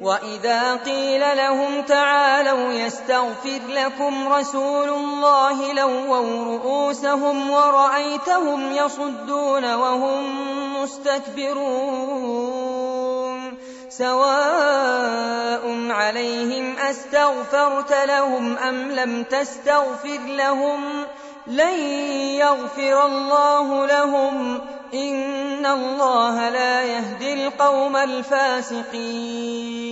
وإذا 0.00 0.74
قيل 0.74 1.36
لهم 1.36 1.82
تعالوا 1.82 2.72
يستغفر 2.72 3.60
لكم 3.68 4.32
رسول 4.32 4.88
الله 4.88 5.72
لووا 5.72 6.44
رؤوسهم 6.44 7.50
ورأيتهم 7.50 8.72
يصدون 8.72 9.74
وهم 9.74 10.22
مستكبرون 10.82 12.40
سواء 13.88 15.90
عليهم 15.90 16.78
أستغفرت 16.78 17.92
لهم 17.92 18.58
أم 18.58 18.92
لم 18.92 19.24
تستغفر 19.24 20.20
لهم 20.26 21.06
لن 21.46 21.78
يغفر 22.38 23.06
الله 23.06 23.86
لهم 23.86 24.60
إن 24.94 25.66
الله 25.66 26.48
لا 26.48 26.82
يهدي 26.82 27.46
القوم 27.46 27.96
الفاسقين 27.96 29.89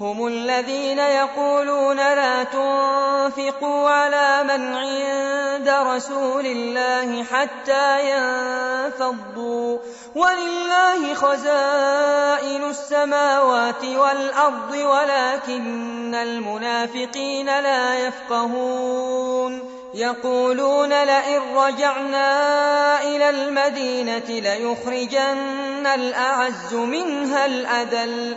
هم 0.00 0.26
الذين 0.26 0.98
يقولون 0.98 1.96
لا 1.96 2.44
تنفقوا 2.44 3.90
على 3.90 4.42
من 4.44 4.74
عند 4.74 5.68
رسول 5.68 6.46
الله 6.46 7.24
حتى 7.24 8.00
ينفضوا. 8.10 9.78
ولله 10.14 11.14
خزائن 11.14 12.64
السماوات 12.70 13.84
والأرض 13.84 14.72
ولكن 14.72 16.14
المنافقين 16.14 17.46
لا 17.46 17.98
يفقهون. 17.98 19.74
يقولون 19.94 21.04
لئن 21.04 21.56
رجعنا 21.56 23.02
إلى 23.02 23.30
المدينة 23.30 24.28
ليخرجن 24.28 25.86
الأعز 25.86 26.74
منها 26.74 27.46
الأذل. 27.46 28.36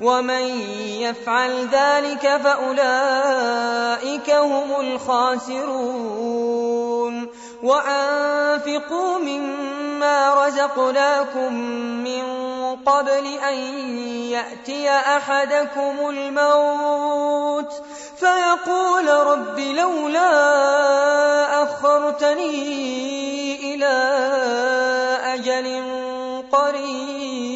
ومن 0.00 0.42
يفعل 1.00 1.68
ذلك 1.68 2.36
فأولئك 2.36 4.30
هم 4.30 4.80
الخاسرون 4.80 6.46
وأنفقوا 7.62 9.18
مما 9.18 10.46
رزقناكم 10.46 11.54
من 12.04 12.24
قبل 12.86 13.26
أن 13.48 13.54
يأتي 14.30 14.90
أحدكم 14.90 16.08
الموت 16.08 17.72
فيقول 18.16 19.08
رب 19.08 19.58
لولا 19.58 20.32
أخرتني 21.62 22.54
إلى 23.74 23.94
أجل 25.24 25.82
قريب 26.52 27.55